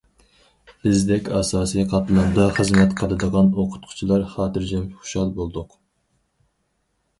[0.85, 5.81] بىزدەك ئاساسىي قاتلامدا خىزمەت قىلىدىغان ئوقۇتقۇچىلار خاتىرجەم، خۇشال بولدۇق.